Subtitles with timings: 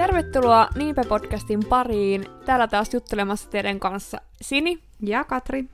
[0.00, 2.24] Tervetuloa Niinpä-podcastin pariin.
[2.44, 4.82] Täällä taas juttelemassa teidän kanssa Sini.
[5.00, 5.64] Ja Katri.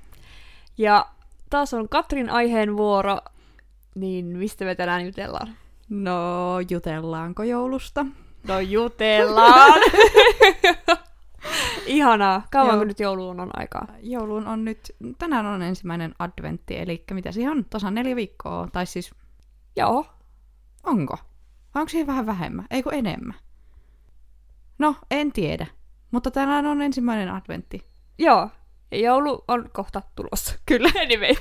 [0.79, 1.07] Ja
[1.51, 3.19] taas on Katrin aiheen vuoro.
[3.95, 5.57] Niin mistä me tänään jutellaan?
[5.89, 8.07] No, jutellaanko joulusta?
[8.49, 9.81] No jutellaan!
[11.87, 12.43] Ihanaa.
[12.51, 12.85] Kauanko Joo.
[12.85, 13.87] nyt jouluun on aikaa?
[14.03, 17.65] Jouluun on nyt, tänään on ensimmäinen adventti, eli mitä siihen on?
[17.71, 19.11] Tasan neljä viikkoa, tai siis
[19.77, 20.07] Joo.
[20.85, 21.17] onko?
[21.75, 22.67] Vai onko siihen vähän vähemmän?
[22.71, 23.46] Ei kun enemmän?
[24.79, 25.67] No, en tiedä.
[26.11, 27.85] Mutta tänään on ensimmäinen adventti.
[28.19, 28.49] Joo.
[28.91, 30.59] Ja joulu on kohta tulossa.
[30.67, 30.91] Kyllä.
[31.03, 31.35] Anyway.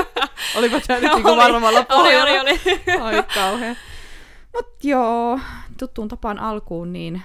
[0.56, 1.22] Olipa tämä nyt Oli.
[1.22, 2.40] niinku varmalla Oli, pohjalla.
[2.40, 3.00] oli, oli.
[3.02, 3.74] Ai kauhea.
[4.54, 5.40] Mut joo,
[5.78, 7.22] tuttuun tapaan alkuun niin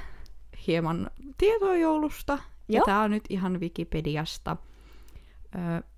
[0.67, 2.37] hieman tietoa joulusta.
[2.69, 4.57] Ja tää on nyt ihan Wikipediasta.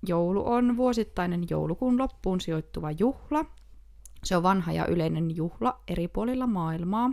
[0.06, 3.44] Joulu on vuosittainen joulukuun loppuun sijoittuva juhla.
[4.24, 7.10] Se on vanha ja yleinen juhla eri puolilla maailmaa.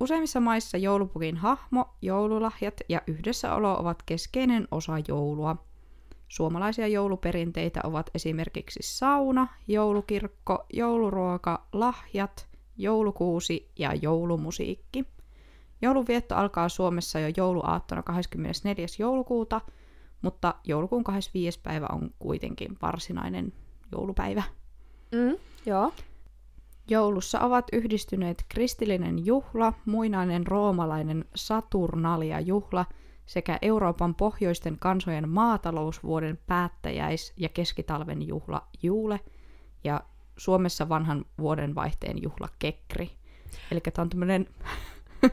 [0.00, 5.56] Useimmissa maissa joulupukin hahmo, joululahjat ja yhdessäolo ovat keskeinen osa joulua.
[6.28, 15.04] Suomalaisia jouluperinteitä ovat esimerkiksi sauna, joulukirkko, jouluruoka, lahjat, joulukuusi ja joulumusiikki.
[15.82, 18.86] Jouluvietto alkaa Suomessa jo jouluaattona 24.
[18.98, 19.60] joulukuuta,
[20.22, 21.60] mutta joulukuun 25.
[21.62, 23.52] päivä on kuitenkin varsinainen
[23.92, 24.42] joulupäivä.
[25.12, 25.92] Mm, joo.
[26.90, 32.84] Joulussa ovat yhdistyneet kristillinen juhla, muinainen roomalainen Saturnalia-juhla
[33.26, 39.20] sekä Euroopan pohjoisten kansojen maatalousvuoden päättäjäis- ja keskitalven juhla Juule
[39.84, 40.00] ja
[40.36, 43.10] Suomessa vanhan vuoden vaihteen juhla Kekri.
[43.72, 44.46] Eli tämä on tämmöinen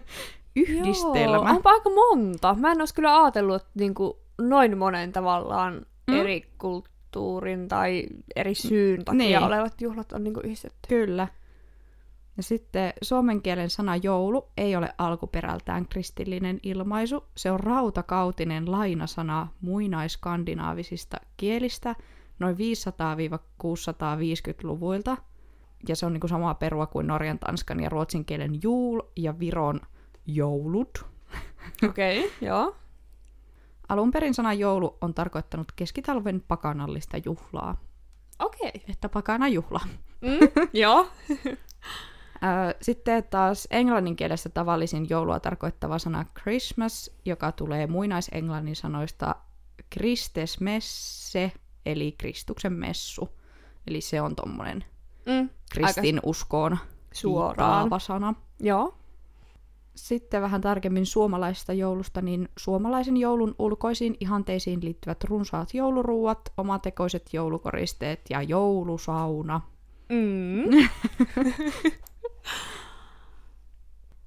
[0.55, 1.35] yhdistelmä.
[1.35, 2.55] Joo, onpa aika monta.
[2.59, 6.13] Mä en olisi kyllä ajatellut, että niinku noin monen tavallaan Mm.
[6.13, 6.19] mm.
[6.21, 9.43] eri kulttuurin tai eri syyn takia Niin.
[9.43, 10.77] olevat juhlat on niinku yhdistetty.
[10.87, 11.27] Kyllä.
[12.37, 17.23] Ja sitten suomen kielen sana joulu ei ole alkuperältään kristillinen ilmaisu.
[17.37, 21.95] Se on rautakautinen lainasana muinaiskandinaavisista kielistä
[22.39, 25.17] noin 500-650-luvuilta.
[25.87, 29.81] Ja se on niinku samaa perua kuin norjan, tanskan ja ruotsin kielen juul ja viron
[30.25, 31.05] joulut.
[31.89, 32.75] Okei, okay, joo.
[33.89, 37.81] Alun perin sana joulu on tarkoittanut keskitalven pakanallista juhlaa.
[38.39, 38.71] Okei.
[38.75, 38.81] Okay.
[38.89, 39.79] Että pakana juhla.
[40.21, 41.07] Mm, joo.
[42.81, 49.35] Sitten taas englannin kielessä tavallisin joulua tarkoittava sana Christmas, joka tulee muinaisenglannin sanoista
[49.93, 51.51] Christesmesse,
[51.85, 53.29] eli Kristuksen messu.
[53.87, 54.83] Eli se on tommonen
[55.27, 56.77] Mm, kristin uskoon
[57.13, 57.89] suoraan.
[57.99, 58.33] sana.
[58.59, 58.97] Joo.
[59.95, 68.21] Sitten vähän tarkemmin suomalaisesta joulusta, niin suomalaisen joulun ulkoisiin ihanteisiin liittyvät runsaat jouluruuat, omatekoiset joulukoristeet
[68.29, 69.61] ja joulusauna.
[70.09, 70.63] Mm.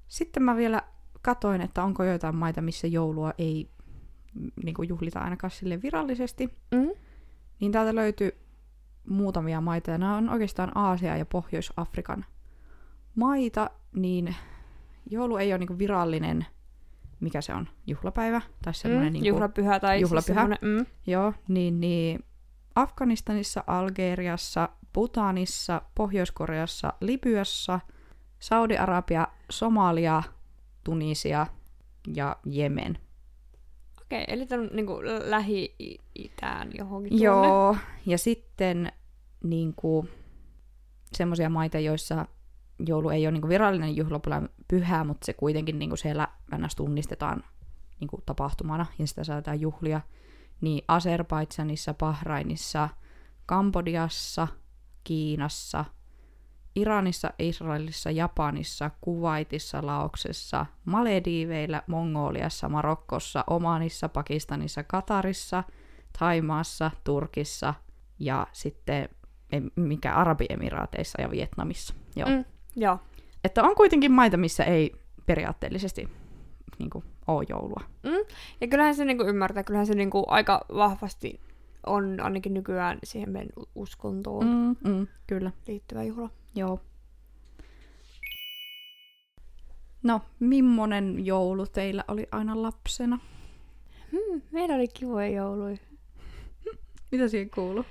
[0.07, 0.81] Sitten mä vielä
[1.21, 3.69] katoin, että onko joitain maita, missä joulua ei
[4.63, 6.49] niin kuin juhlita ainakaan sille virallisesti.
[6.71, 6.91] Mm.
[7.59, 8.31] Niin täältä löytyy
[9.07, 12.25] muutamia maita, ja nämä on oikeastaan Aasia ja Pohjois-Afrikan
[13.15, 14.35] maita, niin
[15.09, 16.45] joulu ei ole niin kuin virallinen,
[17.19, 19.13] mikä se on, juhlapäivä, tai semmoinen Mm.
[19.13, 20.45] niin Juhlapyhä tai juhlapyhä.
[20.45, 20.85] Siis mm.
[21.07, 22.23] Joo, niin, niin
[22.75, 27.79] Afganistanissa, Algeriassa, Bhutanissa, Pohjois-Koreassa, Libyassa,
[28.41, 30.23] Saudi-Arabia, Somalia,
[30.83, 31.47] Tunisia
[32.15, 32.97] ja Jemen.
[34.01, 37.25] Okei, eli tämä on niinku lähi-itään johonkin tuonne.
[37.25, 38.91] Joo, ja sitten
[39.43, 40.09] niin kuin,
[41.13, 42.25] semmoisia maita, joissa
[42.79, 46.27] joulu ei ole niin kuin virallinen juhlapyhä, mutta se kuitenkin niin kuin siellä
[46.57, 46.75] ns.
[46.75, 47.43] tunnistetaan
[47.99, 50.01] niin kuin tapahtumana ja sitä saadaan juhlia.
[50.61, 52.89] Niin Azerbaidsanissa, Bahrainissa,
[53.45, 54.47] Kambodiassa,
[55.03, 55.85] Kiinassa,
[56.75, 65.63] Iranissa, Israelissa, Japanissa, Kuwaitissa, Laoksessa, Malediiveillä, Mongoliassa, Marokkossa, Omanissa, Pakistanissa, Katarissa,
[66.19, 67.73] Taimaassa, Turkissa
[68.19, 69.09] ja sitten
[69.75, 71.93] mikä Arabiemiraateissa ja Vietnamissa.
[72.15, 72.29] Joo.
[72.29, 72.45] Mm.
[72.75, 72.99] Joo.
[73.43, 74.95] Että on kuitenkin maita, missä ei
[75.25, 76.09] periaatteellisesti
[76.79, 77.81] niin kuin, ole joulua.
[78.03, 78.35] Mm.
[78.61, 81.39] Ja kyllähän se niinku ymmärtää, kyllähän se niinku aika vahvasti
[81.85, 84.89] on ainakin nykyään siihen meidän uskontoon mm.
[84.89, 86.29] Mm, mm, kyllä, liittyvä juhla.
[86.55, 86.79] Joo.
[90.03, 93.19] No, millainen joulu teillä oli aina lapsena?
[94.11, 95.77] Hmm, meillä oli kivoja jouluja.
[97.11, 97.85] Mitä siihen kuuluu?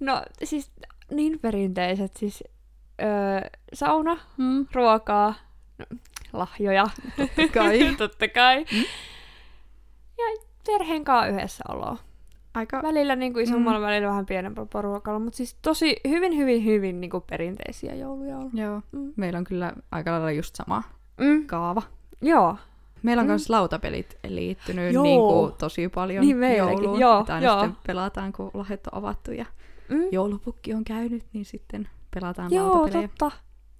[0.00, 0.70] No siis
[1.10, 2.44] niin perinteiset, siis
[3.02, 4.66] öö, sauna, Mm.
[4.72, 5.34] ruokaa,
[5.78, 5.86] no,
[6.32, 7.78] lahjoja, Totta kai.
[7.98, 8.64] totta kai.
[8.72, 8.84] Mm.
[10.18, 11.98] Ja perheen kanssa yhdessä oloa.
[12.56, 12.82] Aika...
[12.82, 13.84] Välillä niin kuin isommalla, mm.
[13.86, 18.54] välillä vähän pienemmällä porukalla, mutta siis tosi hyvin, hyvin, hyvin niin kuin perinteisiä jouluja ollut.
[18.54, 19.12] Joo, Mm.
[19.16, 20.82] meillä on kyllä aika lailla just sama
[21.20, 21.46] Mm.
[21.46, 21.82] kaava.
[22.22, 22.56] Joo,
[23.02, 23.30] Meillä on Mm.
[23.30, 25.02] myös lautapelit liittynyt Joo.
[25.02, 27.00] niin kuin, tosi paljon Niin jouluun.
[27.00, 27.60] joo, aina joo.
[27.60, 29.46] sitten pelataan, kun lahjat on avattu ja
[29.88, 30.02] mm.
[30.12, 33.08] joulupukki on käynyt, niin sitten pelataan Joo, lautapelejä.
[33.08, 33.30] totta.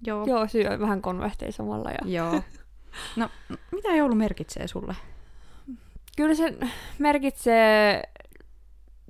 [0.07, 0.25] Joo.
[0.25, 1.89] Joo, syö vähän konvehteja samalla.
[1.91, 1.97] Ja...
[2.05, 2.41] Joo.
[3.15, 3.29] No,
[3.71, 4.95] mitä joulu merkitsee sulle?
[6.17, 6.57] Kyllä se
[6.99, 8.03] merkitsee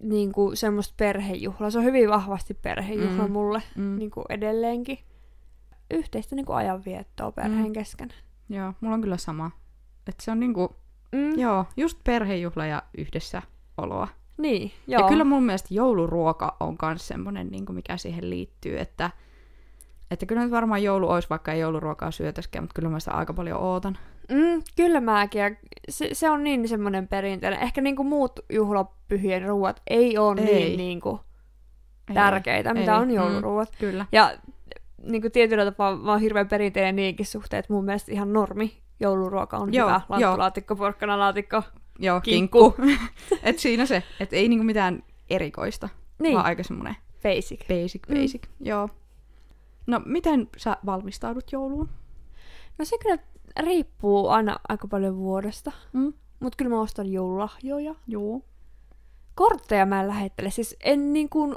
[0.01, 1.69] niin kuin semmoista perhejuhlaa.
[1.71, 3.31] Se on hyvin vahvasti perhejuhla Mm.
[3.31, 3.95] mulle Mm.
[3.97, 4.99] niin kuin edelleenkin.
[5.91, 7.73] Yhteistä niin kuin ajanviettoa perheen Mm.
[7.73, 8.09] kesken.
[8.49, 9.51] Joo, mulla on kyllä sama.
[10.07, 10.75] Että se on niinku,
[11.11, 11.39] Mm.
[11.39, 13.41] joo, just perhejuhla ja yhdessä
[13.77, 14.07] oloa.
[14.37, 15.01] Niin, joo.
[15.01, 19.11] Ja kyllä mun mielestä jouluruoka on myös semmoinen, niin mikä siihen liittyy, että,
[20.11, 23.33] että kyllä nyt varmaan joulu olisi, vaikka ei jouluruokaa syötäskään, mutta kyllä mä sitä aika
[23.33, 23.97] paljon ootan.
[24.31, 25.41] Mm, kyllä mäkin.
[25.41, 25.51] Ja
[25.89, 27.59] se, se on niin semmoinen perinteinen.
[27.59, 30.45] Ehkä niin kuin muut juhlapyhien ruuat ei ole Ei.
[30.45, 31.19] niin, niin kuin
[32.13, 32.99] tärkeitä, mitä ei.
[33.01, 33.13] on Mm.
[33.13, 33.69] jouluruuat.
[33.79, 34.05] Kyllä.
[34.11, 34.37] Ja
[35.03, 38.77] niin kuin tietyllä tapaa mä oon hirveän perinteinen niinkin suhteen, että mun mielestä ihan normi
[38.99, 40.01] jouluruoka on Joo, hyvä.
[40.09, 40.19] joo.
[40.19, 41.63] Lanttulaatikko, porkkanalaatikko.
[41.99, 42.71] Joo, Kinkku.
[42.71, 43.05] kinkku.
[43.43, 45.89] et siinä se, että ei niinku mitään erikoista,
[46.19, 47.67] Niin, vaan aika semmoinen basic.
[47.67, 48.15] basic, Mm.
[48.21, 48.41] basic.
[48.59, 48.89] Joo.
[49.87, 51.89] No, miten sä valmistaudut jouluun?
[52.77, 53.17] No se kyllä
[53.57, 55.71] riippuu aina aika paljon vuodesta.
[55.93, 56.13] Mm.
[56.39, 57.95] Mut kyllä mä ostan joululahjoja.
[58.07, 58.41] Joo.
[59.35, 60.49] Kortteja mä en lähettele.
[60.49, 61.55] Siis en niin kuin...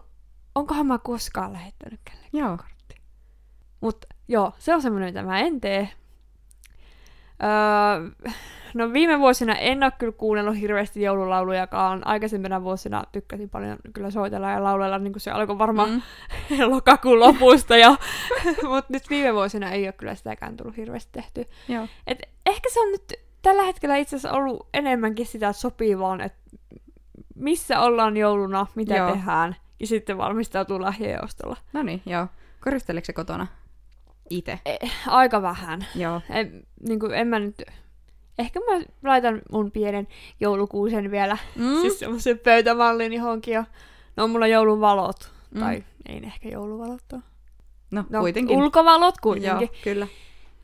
[0.55, 2.57] Onkohan mä koskaan lähettänyt kellekään Joo.
[2.57, 2.95] kortti?
[3.81, 5.89] Mut joo, se on semmoinen, mitä mä en tee.
[7.43, 8.31] Öö,
[8.75, 12.07] no viime vuosina en ole kyllä kuunnellut hirveästi joululaulujakaan.
[12.07, 16.03] Aikaisempina vuosina tykkäsin paljon kyllä soitella ja laulella, niin kuin se alkoi varmaan Mm.
[16.75, 17.77] lokakuun lopusta.
[17.77, 17.91] Ja,
[18.69, 21.47] mutta nyt viime vuosina ei ole kyllä sitäkään tullut hirveästi tehty.
[21.69, 21.87] Joo.
[22.07, 26.39] Et ehkä se on nyt tällä hetkellä itse asiassa ollut enemmänkin sitä sopivaan, että
[27.35, 29.11] missä ollaan jouluna, mitä Joo.
[29.13, 31.57] tehdään, ja sitten valmistautuu lahjojen ostolla.
[31.73, 32.27] No niin, joo.
[32.65, 33.47] Koristeleeko se kotona?
[34.31, 34.59] Itse.
[35.07, 35.87] Aika vähän.
[35.95, 36.21] Joo.
[36.31, 37.63] En, niin kuin, en mä nyt...
[38.39, 40.09] Ehkä mä laitan mun pienen
[40.41, 41.81] joulukuusen vielä, Mm.
[41.81, 43.65] siis semmoisen pöytämallin johonkin, ja
[44.17, 45.59] no on mulla jouluvalot, Mm.
[45.59, 45.65] mm.
[45.65, 47.23] tai ei ne ehkä jouluvalot ole.
[47.91, 48.57] No, No, kuitenkin.
[48.57, 49.69] ulkovalot kuitenkin.
[49.73, 50.07] Joo, kyllä.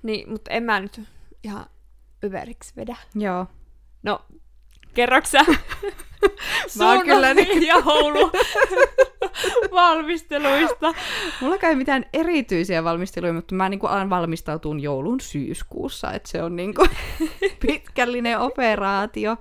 [0.02, 1.00] Niin, mutta en mä nyt
[1.44, 1.66] ihan
[2.22, 2.96] yveriksi vedä.
[3.14, 3.46] Joo.
[4.02, 4.20] No,
[4.96, 5.38] kerroksä
[6.78, 8.30] Mä oon kyllä niin- joulu
[9.80, 10.94] valmisteluista?
[11.40, 16.56] Mulla ei mitään erityisiä valmisteluja, mutta mä niinku alan valmistautua joulun syyskuussa, että se on
[16.56, 16.86] niinku
[17.66, 19.36] pitkällinen operaatio.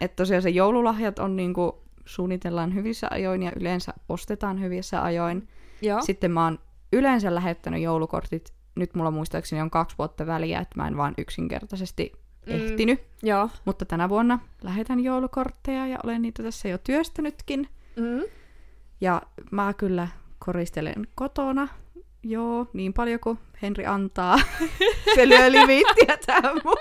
[0.00, 5.48] Että tosiaan se joululahjat on niinku, suunnitellaan hyvissä ajoin ja yleensä ostetaan hyvissä ajoin.
[5.82, 6.00] Joo.
[6.00, 6.58] Sitten mä oon
[6.92, 12.12] yleensä lähettänyt joulukortit, nyt mulla muistaakseni on kaksi vuotta väliä, että mä en vaan yksinkertaisesti
[12.46, 12.52] Mm.
[12.52, 13.00] ehtinyt.
[13.22, 13.48] Joo.
[13.64, 17.68] Mutta tänä vuonna lähetän joulukortteja ja olen niitä tässä jo työstänytkin.
[17.96, 18.22] Mm.
[19.00, 20.08] Ja mä kyllä
[20.38, 21.68] koristelen kotona,
[22.22, 24.38] joo, niin paljon kuin Henri antaa.
[25.14, 26.76] Se lyö limiittiä tähän mun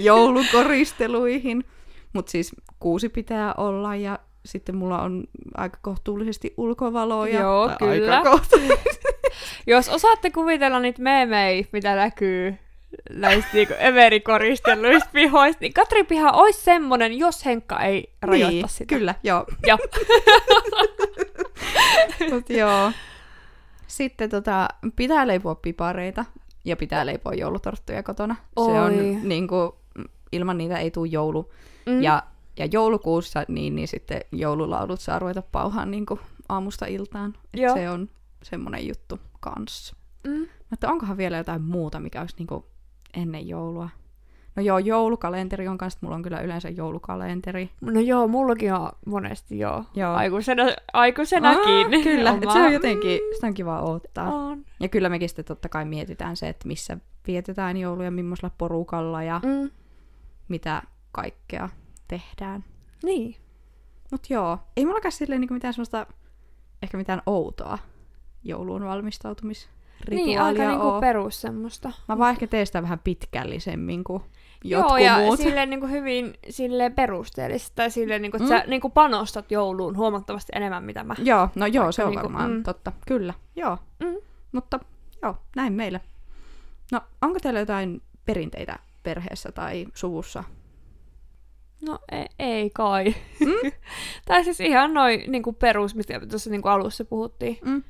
[0.00, 1.64] joulukoristeluihin.
[2.12, 5.24] Mutta siis kuusi pitää olla ja sitten mulla on
[5.56, 7.40] aika kohtuullisesti ulkovaloja.
[7.40, 8.18] Joo, kyllä.
[8.18, 9.06] Aika kohtuullisesti.
[9.66, 12.56] Jos osaatte kuvitella niitä meemejä, mitä näkyy
[13.10, 18.94] näistä niinku everikoristelluista pihoista, niin Katri piha olisi semmonen, jos Henkka ei rajoita niin, sitä.
[18.94, 19.46] kyllä, joo.
[19.66, 19.78] Joo.
[22.30, 22.92] Mut joo.
[23.86, 26.24] Sitten tota, pitää leipoa pipareita
[26.64, 28.36] ja pitää leipoa joulutorttuja kotona.
[28.38, 28.78] Se Oi.
[28.78, 29.76] on niinku,
[30.32, 31.50] ilman niitä ei tule joulu.
[31.86, 32.02] Mm.
[32.02, 32.22] Ja,
[32.58, 36.06] ja joulukuussa niin, niin sitten joululaulut saa ruveta pauhaan niin
[36.48, 37.34] aamusta iltaan.
[37.54, 37.74] Et Joo.
[37.74, 38.08] se on
[38.42, 39.96] semmoinen juttu kanssa.
[40.26, 40.46] Mm.
[40.70, 42.64] Mutta onkohan vielä jotain muuta, mikä olisi niin
[43.14, 43.88] ennen joulua?
[44.56, 45.98] No joo, joulukalenteri on kanssa.
[46.02, 47.70] Mulla on kyllä yleensä joulukalenteri.
[47.80, 49.84] No joo, mullakin on monesti joo.
[49.94, 50.14] Joo.
[50.14, 50.62] Aikuisena,
[50.92, 51.74] aikuisenakin.
[51.96, 54.34] Aa, kyllä, et Oma- se on jotenkin, sitä on kiva odottaa.
[54.34, 54.64] On.
[54.80, 59.40] Ja kyllä mekin sitten totta kai mietitään se, että missä vietetään jouluja, millaisella porukalla ja
[59.44, 59.70] Mm.
[60.48, 61.68] mitä kaikkea
[62.08, 62.64] tehdään.
[63.02, 63.36] Niin.
[64.12, 66.06] Mut joo, ei mullakaan silleen niinku mitään semmoista,
[66.82, 67.78] ehkä mitään outoa
[68.44, 68.82] jouluun
[70.10, 71.92] valmistautumisrituaalia Niin, aika niinku perus semmoista.
[72.08, 74.22] Mä vaan ehkä teen sitä vähän pitkällisemmin kuin
[74.64, 75.40] Joo, jotkut ja muut.
[75.40, 77.72] silleen niinku hyvin silleen perusteellista.
[77.74, 78.60] Tai silleen, niinku, että Mm.
[78.60, 81.14] sä niinku panostat jouluun huomattavasti enemmän, mitä mä.
[81.18, 82.62] Joo, no joo, se on niinku, varmaan mm.
[82.62, 82.92] totta.
[83.06, 83.78] Kyllä, joo.
[84.00, 84.16] Mm.
[84.52, 84.80] Mutta
[85.22, 86.00] joo, näin meillä.
[86.92, 90.44] No, onko teillä jotain perinteitä perheessä tai suvussa?
[91.86, 93.14] No ei, ei kai.
[93.40, 93.70] Mm?
[94.28, 97.58] tai siis ihan noin niinku perus, mistä tuossa niinku alussa puhuttiin.
[97.64, 97.82] Mm.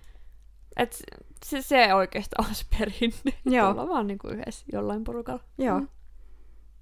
[0.77, 1.03] Et
[1.45, 3.33] se, se oikeastaan on se perinne.
[3.45, 3.71] Joo.
[3.71, 5.43] Olla vaan niinku yhdessä jollain porukalla.
[5.59, 5.81] Joo.
[5.81, 5.89] Mm.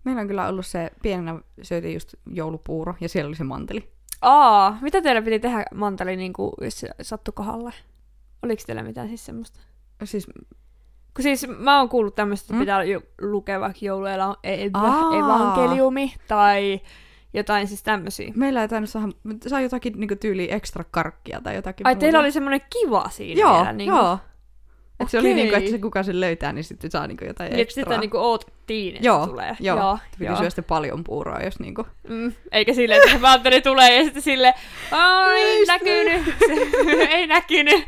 [0.04, 3.92] Meillä on kyllä ollut se, pienenä syötiin just joulupuuro ja siellä oli se manteli.
[4.22, 7.72] Aa, mitä teillä piti tehdä manteli, niinku, jos se sattui kohdalle?
[8.42, 9.60] Oliko teillä mitään siis semmoista?
[10.04, 10.26] Siis
[11.14, 12.60] Kun siis mä oon kuullut tämmöistä, että Mm.
[12.60, 12.80] pitää
[13.20, 14.64] lukea vaikka jouluela e-
[15.18, 16.80] evankeliumi tai
[17.34, 18.32] jotain siis tämmöisiä.
[18.36, 19.08] Meillä ei tainnut saada,
[19.46, 22.00] saa jotakin niinku tyyli ekstra karkkia tai jotakin Ai muuta.
[22.00, 23.72] teillä oli semmoinen kiva siinä Joo, vielä.
[23.72, 24.18] Niin joo.
[25.00, 27.60] Et se oli niinku, että se kuka sen löytää, niin sitten saa niinku jotain Niin,
[27.60, 27.84] ekstraa.
[27.84, 29.56] sitä niinku oottiin, että Joo, tulee.
[29.60, 29.78] joo.
[29.78, 31.86] joo, Piti syödä sitten paljon puuroa, jos niinku...
[32.08, 34.54] Mm, eikä silleen, että se valtteri tulee ja sitten sille
[34.90, 36.34] ai, Ei näkynyt,
[37.10, 37.84] ei näkynyt.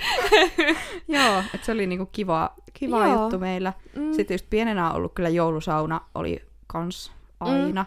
[1.09, 3.23] Joo, että se oli niinku kiva, kiva Joo.
[3.23, 3.73] juttu meillä.
[3.97, 7.87] Mm, Sitten just pienenä on ollut kyllä joulusauna, oli kans aina.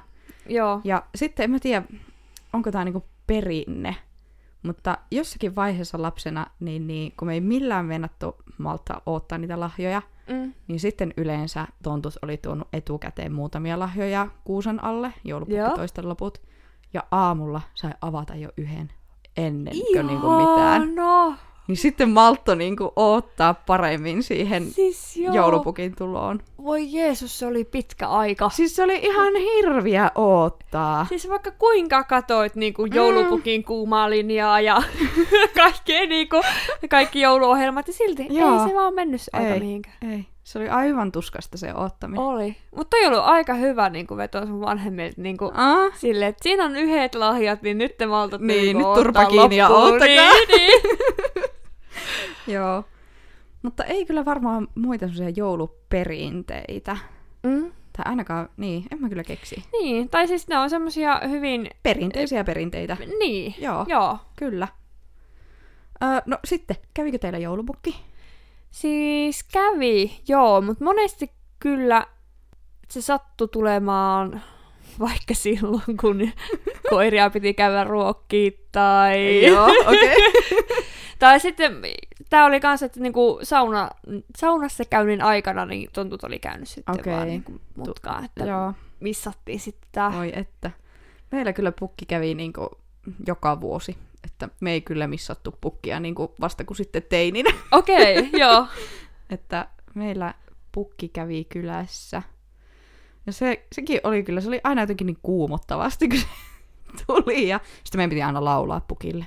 [0.50, 0.82] Joo.
[0.84, 1.84] Ja sitten en mä tiedä,
[2.54, 3.96] onko tämä niinku perinne,
[4.64, 10.02] mutta jossakin vaiheessa lapsena, niin, niin kun me ei millään mennattu malta odottaa niitä lahjoja,
[10.30, 16.42] Mm, niin sitten yleensä tontut oli tuonut etukäteen muutamia lahjoja kuusen alle, joulupukki toisten loput,
[16.94, 18.92] ja aamulla sai avata jo yhden
[19.38, 20.96] ennen kuin niinku mitään.
[20.96, 21.36] No,
[21.68, 25.36] Niin sitten maltto niinku odottaa paremmin siihen siis joo.
[25.36, 26.40] joulupukin tuloon.
[26.64, 28.50] Voi Jeesus, se oli pitkä aika.
[28.50, 31.06] Siis se oli ihan hirviä oottaa.
[31.10, 34.82] Siis vaikka kuinka katoit niinku joulupukin kuumaa linjaa ja
[35.64, 36.42] kaikkea niinku,
[36.90, 38.54] kaikki jouluohjelmat, ja silti Joo.
[38.64, 39.60] ei se vaan mennyt se aika Ei.
[39.60, 39.96] mihinkään.
[40.12, 42.26] Ei, se oli aivan tuskasta se oottaminen.
[42.26, 42.56] Oli.
[42.76, 46.76] Mutta toi oli aika hyvä niinku veto sun vanhemmilta niinku, Ah, Silleen, että siinä on
[46.76, 49.94] yhdet lahjat, niin nyt te maltatte Niin, niinku nyt turpa kiinni ja loppuun.
[49.94, 50.08] ottakaa.
[50.34, 50.82] Niin, niin.
[52.48, 52.84] joo.
[53.62, 56.98] Mutta ei kyllä varmaan muita semmoisia jouluperinteitä.
[57.44, 57.72] Mm.
[57.98, 59.64] Tai ainakaan, niin, en mä kyllä keksi.
[59.72, 61.70] Niin, tai siis ne on semmosia hyvin...
[61.84, 62.98] Perinteisiä perinteitä.
[63.20, 64.18] Niin, Joo, joo.
[64.36, 64.68] kyllä.
[66.04, 67.96] Öö, no sitten, kävikö teillä joulupukki?
[68.72, 72.08] Siis kävi, joo, mutta monesti kyllä
[72.90, 74.42] se sattui tulemaan
[75.00, 76.32] vaikka silloin, kun
[76.90, 79.46] koiria piti käydä ruokkiin tai...
[79.46, 80.18] Joo, okei.
[81.24, 81.82] Tai sitten
[82.30, 83.90] tämä oli kanssa, että niinku sauna,
[84.38, 87.14] saunassa käynnin aikana niin tontut oli käynyt sitten Okei.
[87.14, 90.08] vaan niinku mutkaan, että Joo, missattiin sitten tää.
[90.08, 90.72] oi että.
[91.32, 92.70] Meillä kyllä pukki kävi niinku
[93.28, 93.98] joka vuosi.
[94.24, 97.50] Että me ei kyllä missattu pukkia niinku vasta kuin sitten teininä.
[97.72, 98.68] Okei, okay, joo.
[99.30, 100.34] että meillä
[100.72, 102.22] pukki kävi kylässä.
[103.26, 106.26] Ja se, sekin oli kyllä, se oli aina jotenkin niin kuumottavasti, kun se
[107.08, 107.48] tuli.
[107.48, 109.26] Ja sitten meidän piti aina laulaa pukille.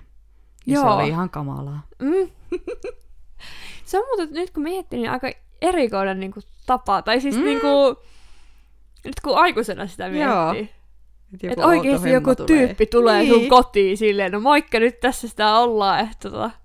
[0.67, 0.95] Ja se Joo.
[0.97, 1.83] oli ihan kamalaa.
[2.03, 2.31] Mm.
[3.85, 5.31] Se on muuten, nyt kun miettii, niin aika
[5.63, 7.03] erikoinen niin kuin, tapa.
[7.03, 7.45] Tai siis Mm.
[7.45, 7.97] niin kuin,
[9.05, 10.53] nyt kun aikuisena sitä Joo.
[10.53, 10.77] miettii.
[11.35, 13.35] Että Että oikeasti joku tyyppi tulee niin.
[13.35, 16.01] sun kotiin silleen, no moikka, nyt tässä sitä ollaan.
[16.01, 16.51] Että tota.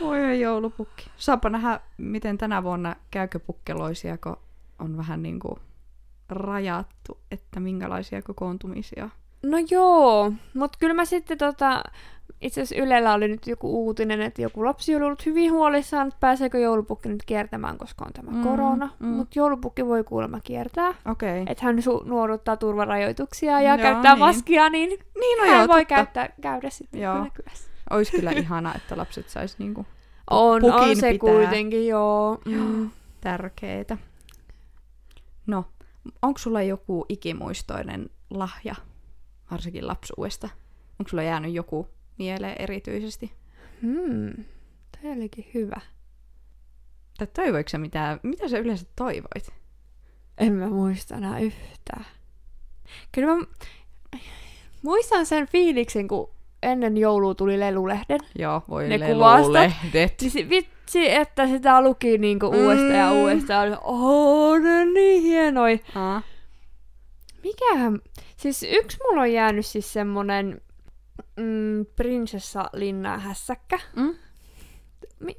[0.00, 1.10] Voi joulupukki.
[1.16, 4.36] Saapa nähdä, miten tänä vuonna käykö pukkeloisia, kun
[4.78, 5.54] on vähän niin kuin
[6.28, 9.10] rajattu, että minkälaisia kokoontumisia.
[9.42, 11.82] No joo, mutta kyllä mä sitten tota,
[12.40, 16.20] itse asiassa Ylellä oli nyt joku uutinen, että joku lapsi oli ollut hyvin huolissaan, että
[16.20, 18.90] pääseekö joulupukki nyt kiertämään, koska on tämä Mm, korona.
[18.98, 19.06] mm.
[19.08, 20.88] Mutta joulupukki voi kuulemma kiertää.
[21.10, 21.42] Okei.
[21.42, 21.52] Okay.
[21.52, 24.18] Että hän su- nuoruttaa turvarajoituksia ja Joo, käyttää niin.
[24.20, 24.88] maskia, niin
[25.20, 25.94] Niin, no hän joo, voi totta.
[25.94, 27.26] käyttää, käydä sitten Joo.
[27.90, 29.86] Olisi kyllä ihana, että lapset sais niinku
[30.30, 31.18] On, Pukin on se pitää.
[31.18, 32.38] kuitenkin, joo.
[32.44, 32.90] Mm.
[33.20, 33.96] tärkeitä.
[35.46, 35.64] No,
[36.22, 38.74] onko sulla joku ikimuistoinen lahja,
[39.52, 40.48] varsinkin lapsuudesta?
[41.00, 43.32] Onko sulla jäänyt joku mieleen erityisesti?
[43.82, 44.44] Hmm.
[45.02, 45.80] Toi olikin hyvä.
[47.18, 48.20] Tai toivoiko sä mitään?
[48.22, 49.52] Mitä sä yleensä toivoit?
[50.38, 52.04] En mä muista enää yhtään.
[53.12, 53.44] Kyllä mä
[54.82, 56.30] muistan sen fiiliksen, kun
[56.62, 58.20] ennen joulua tuli lelulehden.
[58.38, 60.14] Joo, voi Ne lelulehdet.
[60.20, 63.16] Siis vitsi, että sitä luki niinku uudestaan ja Mm.
[63.16, 63.78] uudestaan.
[63.82, 65.80] Oh, ne on niin hienoi.
[65.94, 66.22] Aa,
[67.42, 68.00] Mikähän?
[68.36, 70.60] Siis yksi mulla on jäänyt siis semmonen
[71.36, 73.78] mm, prinsessa Linna hässäkkä.
[73.96, 74.14] Mm.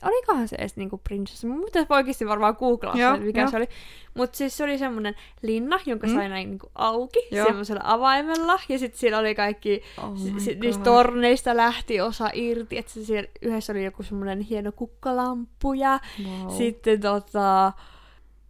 [0.03, 1.47] Olikohan se edes niinku prinsessa?
[1.47, 3.49] Mun pitäisi oikeasti varmaan googlaa Joo, se, mikä joo.
[3.51, 3.67] se oli.
[4.13, 6.13] Mutta siis se oli semmonen linna, jonka Mm.
[6.13, 7.45] sai näin niinku auki Joo.
[7.45, 8.59] semmoisella avaimella.
[8.69, 10.61] Ja sitten siellä oli kaikki, oh si- God.
[10.63, 12.77] niistä torneista lähti osa irti.
[12.77, 16.57] Että siellä yhdessä oli joku semmonen hieno kukkalamppu ja wow.
[16.57, 17.73] sitten tota...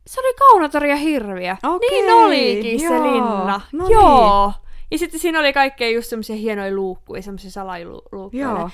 [0.07, 1.55] Se oli kaunotar ja hirviö.
[1.63, 3.03] Okei, niin olikin se joo.
[3.13, 3.61] linna.
[3.73, 4.53] No joo.
[4.91, 8.41] Ja sitten siinä oli kaikkea just semmoisia hienoja luukkuja, semmoisia salaluukkuja.
[8.41, 8.69] Joo,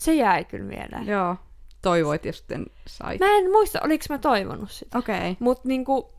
[0.00, 1.06] Se jäi kyllä mieleen.
[1.06, 1.36] joo.
[1.82, 3.20] Toivoit ja sitten sait.
[3.20, 4.98] Mä en muista, oliko mä toivonut sitä.
[4.98, 5.16] Okei.
[5.16, 5.34] Okay.
[5.38, 6.10] Mut niinku,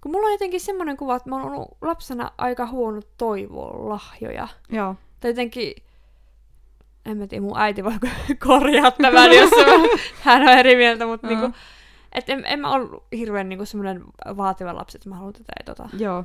[0.00, 4.48] kun mulla on jotenkin semmoinen kuva, että mä oon ollut lapsena aika huono toivoa lahjoja.
[4.68, 4.94] Joo.
[5.20, 5.72] Tai jotenkin,
[7.06, 7.92] en mä tiedä, mun äiti voi
[8.48, 9.88] korjaa tämän, jos mä-
[10.32, 11.36] hän on eri mieltä, mutta Mm.
[11.38, 11.56] niinku,
[12.12, 14.04] et en, en mä ollut hirveän niinku semmoinen
[14.36, 15.88] vaativa lapsi, että mä haluan tätä ja tota.
[15.98, 16.24] Joo.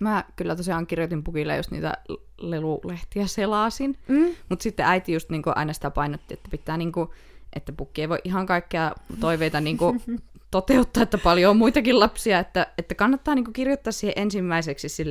[0.00, 1.94] Mä kyllä tosiaan kirjoitin pukille just niitä
[2.38, 3.98] lelulehtiä selasin.
[4.08, 4.34] Mm.
[4.48, 7.14] Mutta sitten äiti just niinku aina sitä painotti, että pitää niinku
[7.56, 10.02] että pukki ei voi ihan kaikkea toiveita niin kuin,
[10.50, 15.04] toteuttaa, että paljon on muitakin lapsia, että, että kannattaa niin kuin, kirjoittaa siihen ensimmäiseksi se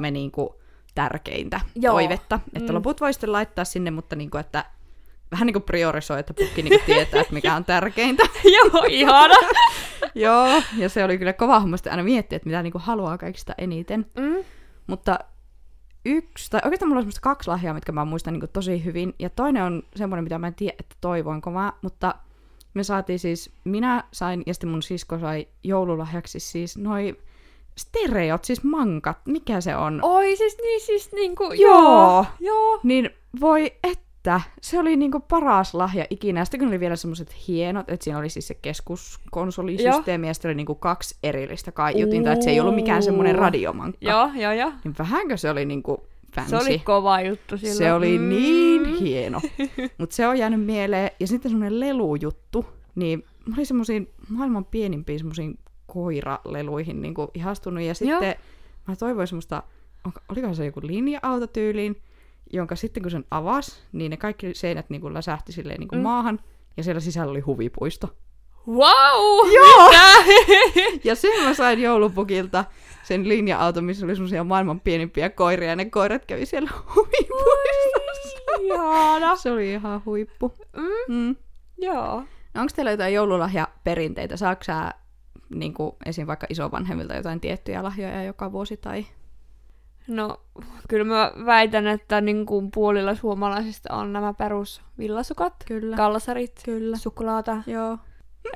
[0.00, 0.48] 1-3 niin kuin,
[0.94, 1.94] tärkeintä Joo.
[1.94, 2.40] toivetta.
[2.54, 2.74] Että Mm.
[2.74, 4.64] loput voi sitten laittaa sinne, mutta niin kuin, että
[5.30, 8.22] vähän niin kuin priorisoi, että pukki niin kuin, tietää, että mikä on tärkeintä.
[8.56, 9.34] Joo, ihana.
[10.14, 13.18] Joo, ja se oli kyllä kova homma sitten aina miettiä, että mitä niin kuin, haluaa
[13.18, 14.06] kaikista eniten.
[14.16, 14.44] Mm.
[14.86, 15.18] Mutta
[16.04, 19.14] yksi, tai oikeastaan mulla on semmoista kaksi lahjaa, mitkä mä muistan niin tosi hyvin.
[19.18, 22.14] Ja toinen on semmoinen, mitä mä en tiedä, että toivoinko mä, mutta
[22.74, 27.16] me saatiin siis, minä sain ja sitten mun sisko sai joululahjaksi siis noi
[27.78, 30.00] stereot, siis mankat, mikä se on?
[30.02, 31.82] Oi, siis niin, siis niinku, Joo.
[31.82, 32.24] joo.
[32.40, 32.80] Joo.
[32.82, 33.10] Niin
[33.40, 34.09] voi että,
[34.62, 36.44] se oli niinku paras lahja ikinä.
[36.44, 40.54] Sitten kun oli vielä semmoiset hienot, että siinä oli siis se keskuskonsolisysteemi ja sitten oli
[40.54, 43.98] niinku kaksi erillistä kaiutinta, että se ei ollut mikään semmoinen radiomankka.
[44.10, 44.72] Joo, joo, joo.
[44.84, 46.50] Niin vähänkö se oli niinku fancy.
[46.50, 47.76] Se oli kova juttu silloin.
[47.78, 48.28] Se oli Mm.
[48.28, 49.40] niin hieno.
[49.98, 51.10] Mutta se on jäänyt mieleen.
[51.20, 57.82] Ja sitten semmoinen lelujuttu, niin mä olin semmoisiin maailman pienimpiin semmoisiin koiraleluihin niin ihastunut.
[57.84, 58.34] Ja sitten Joo.
[58.88, 59.62] mä toivoin semmoista,
[60.28, 62.02] olikohan se joku linja-autotyyliin,
[62.52, 65.98] jonka sitten kun sen avasi, niin ne kaikki seinät niin kuin läsähti silleen niin kuin
[65.98, 66.02] Mm.
[66.02, 66.38] maahan.
[66.76, 68.16] Ja siellä sisällä oli huvipuisto.
[68.68, 69.50] Wow!
[69.54, 69.88] Joo!
[69.90, 71.00] Mitä?
[71.08, 72.64] Ja sen mä sain joulupukilta
[73.02, 78.38] sen linja-auto, missä oli semmoisia maailman pienimpiä koiria, ja ne koirat kävi siellä huvipuistossa.
[78.60, 79.36] Ihana.
[79.36, 80.54] Se oli ihan huippu.
[80.76, 81.36] Mm, Mm.
[81.78, 82.22] joo.
[82.54, 84.36] No onko teillä jotain joululahjaperinteitä?
[84.36, 84.90] Saatko sä
[85.54, 86.26] niin kuin, esim.
[86.26, 88.76] vaikka isovanhemmilta jotain tiettyjä lahjoja joka vuosi?
[88.76, 89.06] Tai...
[90.10, 90.40] No,
[90.88, 95.96] kyllä mä väitän, että niin kuin puolilla suomalaisista on nämä perus villasukat, Kyllä.
[95.96, 96.96] kallasarit, Kyllä.
[96.96, 97.62] suklaata.
[97.66, 97.98] Joo.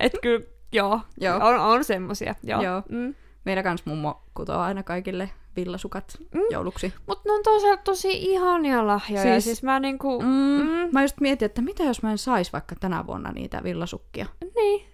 [0.00, 1.37] Et kyllä, joo, Joo.
[1.42, 2.34] On, on semmosia.
[2.42, 2.62] Joo.
[2.62, 2.82] Joo.
[2.88, 3.14] Mm.
[3.44, 6.40] Meillä kans mummo kutoo aina kaikille villasukat Mm.
[6.50, 6.94] jouluksi.
[7.06, 9.23] Mutta ne on toisaalta tosi ihania lahjoja.
[9.23, 10.26] Siis, Siis- siis mä niinku, Mm.
[10.28, 10.88] mm.
[10.92, 14.26] Mä just mietin, että mitä jos mä en sais vaikka tänä vuonna niitä villasukkia.
[14.54, 14.84] niin,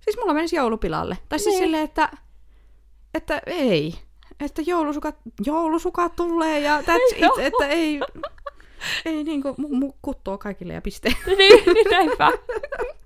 [0.00, 1.18] Siis mulla menisi joulupilalle.
[1.28, 1.64] Tai siis Niin.
[1.64, 2.08] silleen, että,
[3.14, 3.94] että ei.
[4.40, 7.38] Että joulusukat, joulusukat tulee ja that's it.
[7.38, 8.00] Että ei,
[9.04, 11.08] ei niinku, mummu kuttoo kaikille ja piste.
[11.38, 12.32] niin, niin näinpä.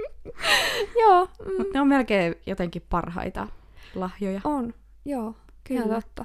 [1.02, 1.56] joo, mm.
[1.58, 3.48] Mutta ne on melkein jotenkin parhaita
[3.94, 4.40] lahjoja.
[4.44, 5.94] on, joo, Kyllä.
[5.94, 6.24] totta.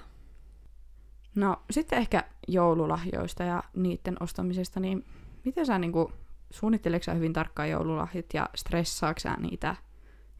[1.36, 5.06] No sitten ehkä joululahjoista ja niiden ostamisesta, niin
[5.46, 6.12] miten sä niinku,
[6.52, 9.76] suunnitteleksä sä hyvin tarkkaan joululahjat ja stressaatko sä niitä?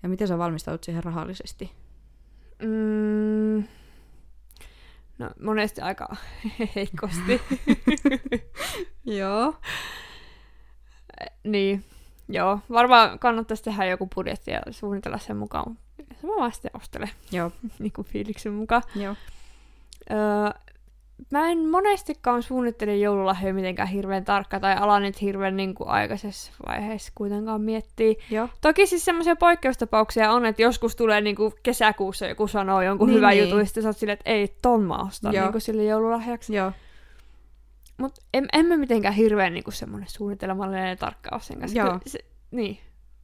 [0.04, 1.72] Ja miten sä valmistaudut siihen rahallisesti?
[2.62, 3.64] Mm.
[5.20, 6.16] No, monesti aika
[6.76, 7.42] heikosti.
[9.20, 9.56] Joo.
[11.44, 11.86] niin,
[12.30, 12.60] joo.
[12.70, 15.78] Varmaan kannattaisi tehdä joku budjetti ja suunnitella sen mukaan.
[16.22, 17.52] Se mä vaan sitten ostelen, Joo.
[17.80, 18.84] niin kuin fiiliksen mukaan.
[18.96, 19.16] Joo.
[20.12, 20.62] Öö,
[21.32, 26.52] mä en monestikaan suunnittele joululahjoja mitenkään hirveän tarkka tai ala niitä hirveän niin kuin aikaisessa
[26.68, 28.14] vaiheessa kuitenkaan miettiä.
[28.32, 28.50] Joo.
[28.62, 33.18] Toki siis semmoisia poikkeustapauksia on, että joskus tulee niin kuin kesäkuussa joku sanoo jonkun Niin,
[33.18, 33.44] hyvän niin.
[33.44, 35.44] jutun, ja sitten sä oot silleen, että ei, ton mä ostan Joo.
[35.44, 36.56] niin kuin sille joululahjaksi.
[36.56, 36.72] Joo.
[37.98, 41.78] Mutta en, en mä mitenkään hirveän niin kuin semmoinen suunnitelmallinen ja tarkka ole sen kanssa.
[41.78, 41.88] Joo.
[41.88, 42.20] Kyllä Se,
[42.52, 42.78] niin.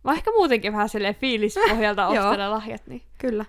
[0.04, 2.28] Mä ehkä muutenkin vähän silleen fiilispohjalta Joo.
[2.28, 3.02] ostelen lahjat, niin.
[3.18, 3.46] Kyllä.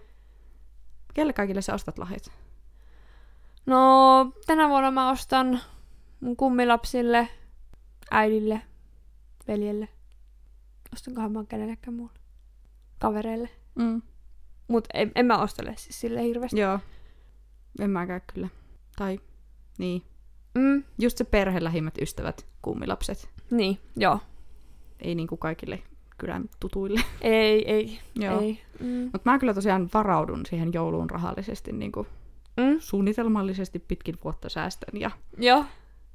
[1.14, 2.30] Kelle kaikille sä ostat lahjat?
[3.66, 5.61] No, tänä vuonna mä ostan
[6.20, 7.29] mun kummilapsille,
[8.11, 8.61] äidille,
[9.48, 9.88] veljelle.
[10.92, 12.18] Ostankohan mä kenellekään muulle?
[12.98, 13.48] Kavereille.
[13.74, 14.02] Mm.
[14.68, 16.61] Mut en, en mä ostele siis sille hirveästi.
[16.61, 16.79] Joo.
[17.81, 18.48] En mäkään kyllä.
[18.96, 19.20] Tai
[19.79, 20.02] niin.
[20.55, 23.29] Mm, Just se perhe, lähimmät ystävät, kummilapset.
[23.50, 24.20] niin, joo.
[25.00, 25.83] Ei niinku kaikille
[26.18, 27.00] kylän tutuille.
[27.20, 28.40] Ei, ei, Joo.
[28.40, 28.62] ei.
[28.81, 29.02] Mm.
[29.12, 32.07] Mutta mä kyllä tosiaan varaudun siihen jouluun rahallisesti niinku
[32.56, 35.64] Mm, suunnitelmallisesti pitkin vuotta säästän ja joo.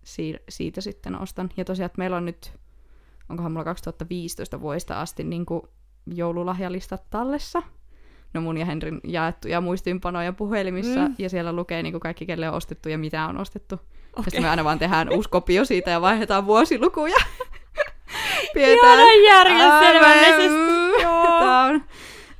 [0.03, 1.49] si- siitä sitten ostan.
[1.57, 2.53] Ja tosiaan, että meillä on nyt,
[3.29, 5.61] onkohan mulla 2015 vuodesta asti niin kuin
[6.05, 7.61] joululahjalistat tallessa.
[8.33, 11.15] No mun ja Henrin jaettuja muistiinpanoja puhelimissa, Mm.
[11.17, 13.75] ja siellä lukee niin kuin kaikki, kelle on ostettu ja mitä on ostettu.
[13.75, 14.23] Okay.
[14.23, 17.15] Sitten me aina vaan tehdään uusi kopio siitä ja vaihdetaan vuosilukuja.
[18.55, 20.61] Ihana järjestelmällisesti.
[21.39, 21.83] Tää on,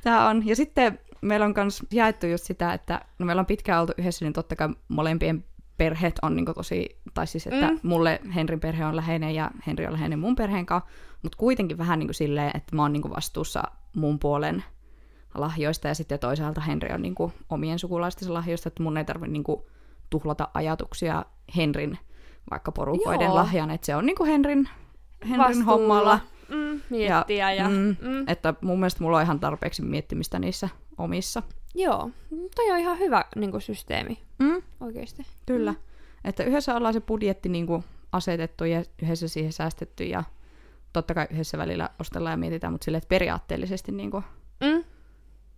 [0.02, 0.46] tää on.
[0.46, 4.24] Ja sitten meillä on myös jaettu just sitä, että no meillä on pitkään oltu yhdessä,
[4.24, 5.44] niin totta kai molempien
[5.76, 7.78] perheet on niin tosi, tai siis että Mm.
[7.82, 10.90] mulle Henrin perhe on läheinen ja Henri on läheinen mun perheen kanssa,
[11.22, 13.62] mutta kuitenkin vähän niin kuin silleen, että mä oon niin vastuussa
[13.96, 14.64] mun puolen
[15.34, 19.32] lahjoista ja sitten toisaalta Henri on niin kuin omien sukulaistensa lahjoista, että mun ei tarvitse
[19.32, 19.62] niin kuin
[20.10, 21.24] tuhlata ajatuksia
[21.56, 21.98] Henrin
[22.50, 23.34] vaikka porukoiden Joo.
[23.34, 24.68] lahjan, että se on niin kuin Henrin,
[25.22, 25.64] Henrin Vastuulla.
[25.64, 26.20] hommalla.
[26.48, 27.62] Mm, miettiä ja...
[27.62, 28.24] ja mm, mm.
[28.26, 31.42] Että mun mielestä mulla on ihan tarpeeksi miettimistä niissä omissa.
[31.74, 32.10] Joo,
[32.54, 35.26] toi on ihan hyvä niin kuin, systeemi Mm, oikeasti.
[35.46, 35.74] kyllä.
[36.24, 40.24] Että yhdessä ollaan se budjetti niin kuin asetettu ja yhdessä siihen säästetty ja
[40.92, 44.24] totta kai yhdessä välillä ostellaan ja mietitään, mutta silleen, että periaatteellisesti niin kuin,
[44.60, 44.84] Mm.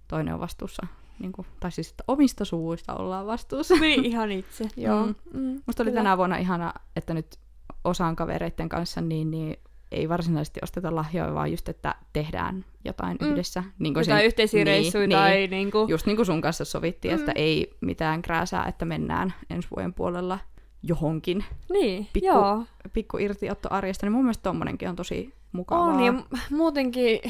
[0.09, 0.87] toinen on vastuussa.
[1.19, 3.75] Niin kuin, tai siis, että omista suvuista ollaan vastuussa.
[3.81, 5.07] Niin, ihan itse, joo.
[5.07, 5.15] Mm.
[5.33, 5.63] Mm.
[5.67, 6.01] Musta oli Kyllä.
[6.01, 7.39] tänä vuonna ihana, että nyt
[7.85, 9.57] osaan kavereiden kanssa niin, niin
[9.95, 13.27] ei varsinaisesti osteta lahjoja, vaan just, että tehdään jotain Mm.
[13.33, 13.65] yhdessä.
[13.79, 15.19] Niin kuin Jotain siinä- yhteisiä niin, reissuja niin.
[15.19, 15.87] tai niinku...
[15.89, 17.21] Just niin kuin sun kanssa sovittiin, mm.
[17.21, 20.39] että ei mitään krääsää, että mennään ensi vuoden puolella
[20.83, 22.65] johonkin Niin, pikku- joo.
[22.93, 25.85] pikku irtiotto arjesta, niin mun mielestä tommonenkin on tosi mukavaa.
[25.85, 27.21] On, ja mu- muutenkin...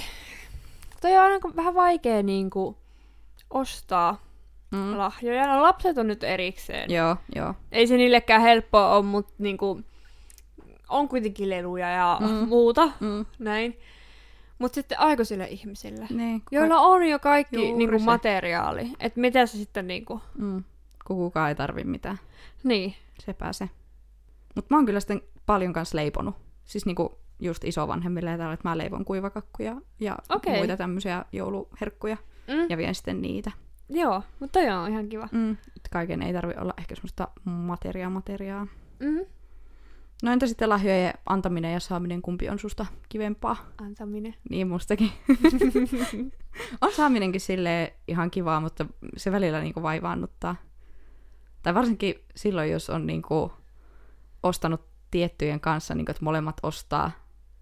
[1.01, 2.77] Toi on aina vähän vaikea niinku
[3.51, 4.23] ostaa
[4.71, 4.99] mm.
[4.99, 5.47] lahjoja.
[5.47, 6.91] No lapset on nyt erikseen.
[6.91, 7.55] Joo, joo.
[7.73, 9.81] Ei se niillekään helppoa ole, mutta niinku,
[10.89, 12.49] on kuitenkin leluja ja Mm.
[12.49, 13.27] muuta, Mm.
[13.39, 13.79] näin.
[14.59, 18.05] Mutta sitten aikuisille ihmisille, Niin, kun joilla on jo kaikki niinku, se.
[18.05, 18.93] materiaali.
[19.01, 20.21] Että mitä se sitten niinku...
[20.39, 20.65] Mm.
[21.07, 22.19] Kun kukaan ei tarvi mitään.
[22.65, 22.95] Niin.
[23.21, 23.69] Sepä se.
[24.55, 26.35] Mutta mä oon kyllä sitten paljon kanssa leiponut.
[26.65, 30.57] Siis niinku just isovanhemmille ja tällä, että mä leivon kuivakakkuja ja Okei.
[30.57, 32.17] muita tämmöisiä jouluherkkuja
[32.49, 32.67] Mm.
[32.69, 33.53] ja vien sitten niitä.
[33.89, 35.29] Joo, mutta toi on ihan kiva.
[35.33, 35.57] Mm.
[35.91, 38.67] Kaiken ei tarvi olla ehkä semmoista materiaa materiaa.
[39.01, 39.21] Mm.
[40.25, 43.57] No entä sitten lahjojen antaminen ja saaminen, kumpi on susta kivempaa?
[43.83, 44.35] Antaminen.
[44.51, 45.11] Niin mustakin.
[46.81, 50.57] on saaminenkin sille ihan kivaa, mutta se välillä niinku vaivaannuttaa.
[51.63, 53.53] Tai varsinkin silloin, jos on niinku
[54.43, 57.11] ostanut tiettyjen kanssa, niinku, että molemmat ostaa.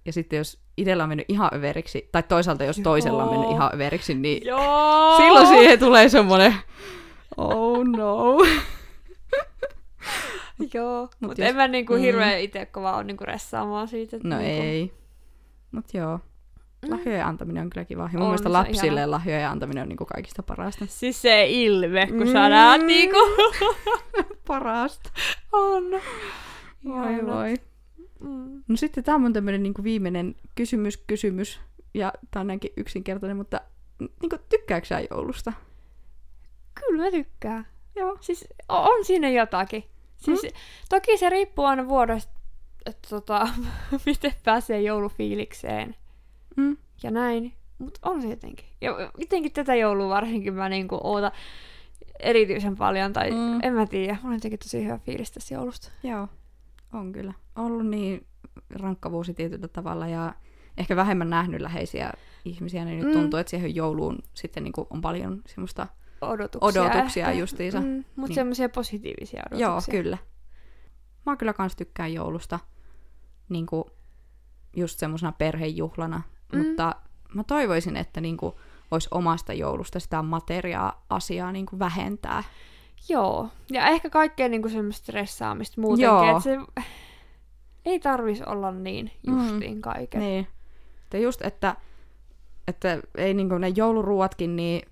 [0.05, 3.57] Ja sitten jos itsellä on mennyt ihan överiksi, tai toisaalta jos toisella on mennyt Joo.
[3.57, 5.17] ihan överiksi, niin Joo!
[5.17, 6.55] silloin siihen tulee semmoinen
[7.37, 8.39] oh no.
[10.75, 11.99] Joo, Mut mutta jos- en mä niinku mm.
[11.99, 14.17] hirveän itse kova on niinku ressaamaan siitä.
[14.25, 14.63] No niinku...
[14.63, 14.93] ei.
[15.73, 16.21] Mut joo.
[16.83, 16.91] Mm.
[16.91, 18.03] Lahjojen antaminen on kyllä kiva.
[18.03, 19.11] Ja mun On mielestä lapsille ihana.
[19.11, 20.85] lahjojen antaminen on niinku kaikista parasta.
[20.89, 22.33] Siis se ilme, kun Mm.
[22.33, 23.17] sä näet niinku...
[24.49, 25.11] Parasta.
[25.53, 25.85] on.
[26.85, 27.55] Voi voi.
[28.21, 28.63] Mm.
[28.69, 31.61] No sitten tämä on tämmöinen niinku viimeinen kysymys, kysymys.
[31.95, 33.61] Ja tämä on näinkin yksinkertainen, mutta
[34.21, 35.53] niinku, tykkääksä sä joulusta?
[36.81, 37.67] Kyllä mä tykkään.
[37.97, 38.17] Joo.
[38.21, 39.85] Siis on siinä jotakin.
[40.23, 40.49] Siis, mm.
[40.89, 42.33] Toki se riippuu aina vuodesta,
[42.87, 43.49] että tota,
[44.07, 45.97] miten pääsee joulufiilikseen
[46.57, 46.77] Mm.
[47.03, 47.53] ja näin.
[47.79, 48.67] Mutta on se jotenkin.
[48.81, 51.33] Ja jotenkin tätä joulua varsinkin mä niinku ootan
[52.21, 53.13] erityisen paljon.
[53.13, 53.61] Tai Mm.
[53.63, 54.13] en mä tiedä.
[54.15, 55.91] Mulla on jotenkin tosi hyvä fiilis tästä joulusta.
[56.03, 56.29] Joo,
[56.93, 57.33] on kyllä.
[57.57, 58.27] Ollut niin
[58.81, 60.35] rankka vuosi tietyllä tavalla ja
[60.79, 62.13] ehkä vähemmän nähnyt läheisiä
[62.45, 63.13] ihmisiä, niin nyt Mm.
[63.21, 65.87] tuntuu, että siihen jouluun sitten niinku on paljon semmoista
[66.23, 66.83] Odotuksia.
[66.83, 67.41] odotuksia ehkä.
[67.41, 67.81] justiinsa.
[67.81, 68.27] Mm, mutta Niin.
[68.29, 68.35] niin.
[68.35, 69.93] semmoisia positiivisia Joo, odotuksia.
[70.03, 70.19] kyllä.
[71.27, 72.59] Mä kyllä kans tykkään joulusta
[73.49, 73.91] niinku
[74.77, 76.59] just semmosena perhejuhlana, Mm.
[76.59, 76.95] mutta
[77.35, 82.45] mä toivoisin, että niinku olisi omasta joulusta sitä materiaa asiaa niinku vähentää.
[83.09, 83.49] Joo.
[83.71, 86.05] Ja ehkä kaikkea niinku semmoista stressaamista muutenkin.
[86.05, 86.31] Joo.
[86.31, 86.59] Että se
[87.91, 89.81] ei tarvis olla niin justiin mm.
[89.81, 90.21] kaiken.
[90.21, 90.47] Niin.
[91.05, 91.77] Että just, että,
[92.69, 94.83] että ei niinku ne jouluruuatkin, niin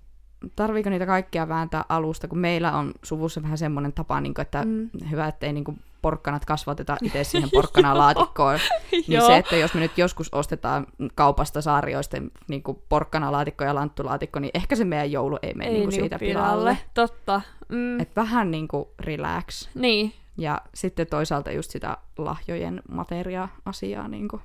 [0.55, 4.89] tarviiko niitä kaikkia vääntää alusta, kun meillä on suvussa vähän semmoinen tapa, niinku, että Mm.
[5.11, 8.59] hyvä, ettei niinku porkkanat kasvateta itse siihen porkkanalaatikkoon.
[9.07, 14.51] Niin se, että jos me nyt joskus ostetaan kaupasta saarioisten niin porkkanalaatikko ja lanttulaatikko, niin
[14.53, 16.77] ehkä se meidän joulu ei mene ei niin niinku siitä pilalle.
[16.93, 17.41] Totta.
[17.69, 17.99] Mm.
[17.99, 19.69] Et vähän niin kuin relax.
[19.75, 20.13] Niin.
[20.37, 24.41] Ja sitten toisaalta just sitä lahjojen materia-asiaa niin kuin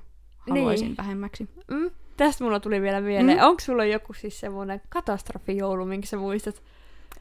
[0.50, 0.96] haluaisin Niin.
[0.96, 1.48] vähemmäksi.
[1.70, 1.90] Mm.
[2.16, 3.38] Tästä mulla tuli vielä mieleen.
[3.38, 3.44] Mm.
[3.44, 6.62] Onko sulla joku siis semmoinen katastrofijoulu, minkä sä muistat?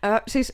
[0.06, 0.54] Ö, siis,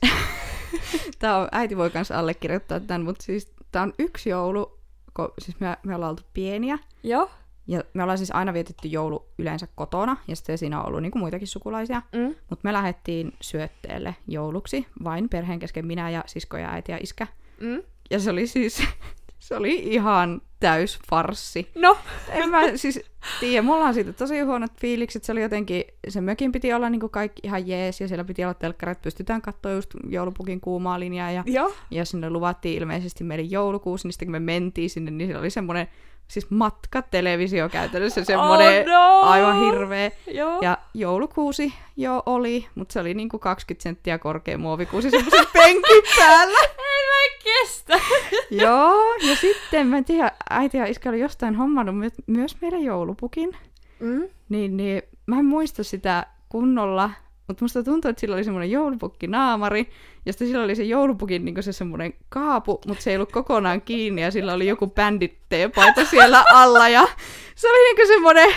[1.19, 4.79] tää on, äiti voi kanssa allekirjoittaa tämän, mutta siis tää on yksi joulu,
[5.13, 6.79] kun siis me, me ollaan oltu pieniä.
[7.03, 7.29] Joo.
[7.67, 11.11] Ja me ollaan siis aina vietetty joulu yleensä kotona, ja sitten siinä on ollut niin
[11.11, 12.01] kuin muitakin sukulaisia.
[12.15, 12.35] Mm.
[12.49, 17.27] Mutta me lähdettiin syötteelle jouluksi, vain perheen kesken minä ja sisko ja äiti ja iskä.
[17.59, 17.83] Mm.
[18.11, 18.83] Ja se oli siis,
[19.41, 21.71] se oli ihan täys farssi.
[21.75, 21.97] No.
[22.29, 23.01] En mä siis
[23.39, 25.23] tiedä, mulla on siitä tosi huonot fiilikset.
[25.23, 28.53] Se oli jotenkin, se mökin piti olla niinku kaikki ihan jees ja siellä piti olla
[28.53, 31.31] telkkari, että pystytään katsoa just joulupukin kuumaa linjaa.
[31.31, 31.73] Ja, Joo.
[31.91, 35.49] ja sinne luvattiin ilmeisesti meille joulukuusi, niin sitten kun me mentiin sinne, niin siellä oli
[35.49, 35.87] semmoinen
[36.31, 39.21] siis matkatelevisio käytännössä semmoinen oh, no.
[39.21, 40.11] aivan hirveä.
[40.27, 40.59] Joo.
[40.61, 46.59] Ja joulukuusi jo oli, mutta se oli niinku 20 senttiä korkea muovikuusi semmoisen penkin päällä.
[46.59, 47.99] Ei mä kestä.
[48.65, 52.83] Joo, ja sitten mä en tiedä, äiti ja iskä oli jostain hommannut my- myös meidän
[52.83, 53.57] joulupukin.
[53.99, 54.29] Mm.
[54.49, 57.11] Niin, niin mä en muista sitä kunnolla,
[57.47, 59.91] mutta musta tuntuu, että sillä oli semmoinen joulupukkinaamari,
[60.25, 63.81] ja sitten sillä oli se joulupukin niin se semmoinen kaapu, mutta se ei ollut kokonaan
[63.81, 67.07] kiinni, ja sillä oli joku bänditteepaita siellä alla, ja
[67.55, 68.49] se oli niin semmoinen...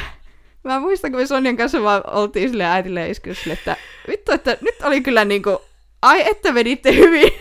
[0.64, 3.76] Mä muistan, kun me Sonjan kanssa vaan oltiin sille äitille ja iskylle sille, että
[4.08, 5.60] vittu, että nyt oli kyllä niinku,
[6.02, 7.32] ai että veditte hyvin.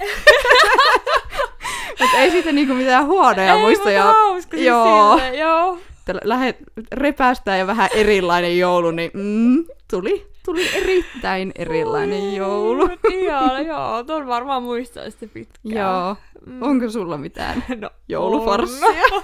[2.00, 4.06] mutta ei siitä niinku mitään huonoja Ei, muistoja.
[4.06, 5.18] mutta hauska siis Joo.
[5.18, 5.80] silleen, Joo.
[6.24, 6.58] lähet,
[6.92, 12.90] repäästään ja vähän erilainen joulu, niin mm, tuli, tuli erittäin erilainen joulu.
[13.12, 15.76] Ihana, joo, tuon varmaan muistaa sitten pitkään.
[15.76, 16.16] Joo.
[16.46, 16.62] Mm.
[16.64, 18.88] Onko sulla mitään No, joulufarssia?
[19.12, 19.24] on.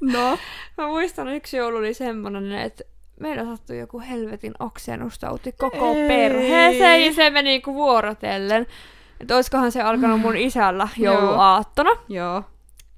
[0.12, 0.38] no.
[0.78, 2.84] Mä muistan yksi joulu oli semmonen, että
[3.20, 6.08] meillä sattui joku helvetin oksennustauti koko Ei.
[6.08, 8.66] perheeseen ja se meni niinku vuorotellen.
[9.20, 11.14] Että oiskohan se alkanut mun isällä Joo.
[11.14, 11.90] jouluaattona.
[12.08, 12.42] Joo.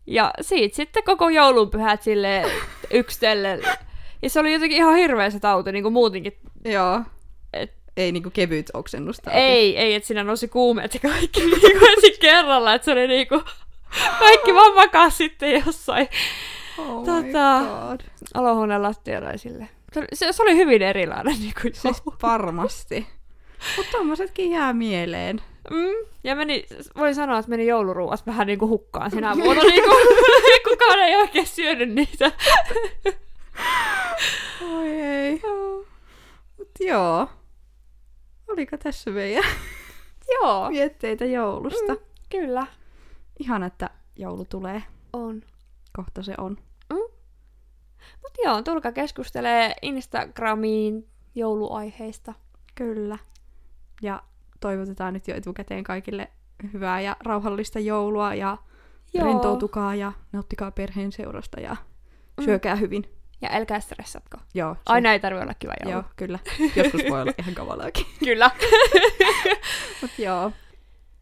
[0.06, 2.42] Ja siitä sitten koko joulunpyhät sille
[2.90, 3.60] yksitellen.
[4.24, 6.36] Ja se oli jotenkin ihan hirveä se tauti, niin kuin muutenkin.
[6.64, 7.00] Joo.
[7.52, 9.30] Et- Ei niinku kevyt oksennusta.
[9.30, 13.06] Ei, ei, että siinä nousi kuumeet ja kaikki niin kuin ensin kerralla, että se oli
[13.08, 13.42] niinku...
[14.18, 16.08] Kaikki vaan makas sitten jossain
[16.78, 18.00] Oh Tota- my god.
[18.34, 19.68] olohuoneen lattialla ja sille.
[19.92, 23.06] Se, oli- se, oli hyvin erilainen niin kuin Siis varmasti.
[23.76, 25.40] Mutta tommosetkin jää mieleen.
[25.70, 29.62] Mm, ja meni, voin sanoa, että meni jouluruuat vähän niinku hukkaan sinä vuonna.
[29.62, 29.90] niinku,
[30.68, 32.32] kukaan ei oikein syönyt niitä.
[34.76, 35.42] Oi ei.
[36.58, 37.28] Mut joo.
[38.48, 39.44] Oliko tässä meidän
[40.34, 41.92] Joo, mietteitä joulusta?
[41.92, 42.00] Mm.
[42.30, 42.66] kyllä.
[43.38, 44.82] Ihan, että joulu tulee.
[45.12, 45.42] On.
[45.96, 46.56] Kohta se on.
[48.22, 52.34] Mutta joo, tulkaa keskustelee Instagramiin jouluaiheista.
[52.74, 53.18] Kyllä.
[54.02, 54.22] Ja
[54.60, 56.30] toivotetaan nyt jo etukäteen kaikille
[56.72, 58.58] hyvää ja rauhallista joulua ja
[59.14, 59.26] Joo.
[59.26, 61.76] rentoutukaa ja nauttikaa perheen seurasta ja
[62.44, 63.13] syökää hyvin.
[63.40, 64.36] Ja älkää stressatko.
[64.54, 65.92] Joo, se- Aina ei tarvi olla kiva joulu.
[65.92, 66.38] Joo, kyllä.
[66.76, 68.06] Joskus voi olla ihan kavalaakin.
[68.24, 68.50] Kyllä.
[70.02, 70.52] Mut joo.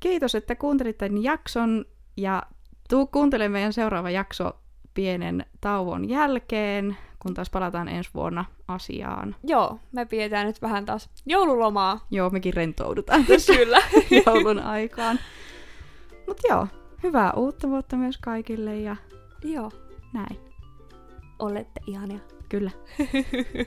[0.01, 1.85] Kiitos, että kuuntelit tämän jakson
[2.16, 2.42] ja
[2.88, 4.53] tuu kuuntelemaan meidän seuraava jakso
[4.94, 9.37] pienen tauon jälkeen, kun taas palataan ensi vuonna asiaan.
[9.44, 12.07] joo, me pidetään nyt vähän taas joululomaa.
[12.11, 13.79] Joo, mekin rentoudutaan tässä Kyllä.
[14.27, 15.18] joulun aikaan.
[16.29, 16.66] Mut joo,
[17.03, 18.96] hyvää uutta vuotta myös kaikille ja
[19.44, 19.70] joo,
[20.12, 20.52] näin
[21.42, 22.18] olette ihania.
[22.48, 22.70] Kyllä.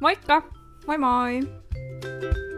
[0.00, 0.42] Moikka!
[0.86, 1.40] Moi moi!
[2.02, 2.53] thank you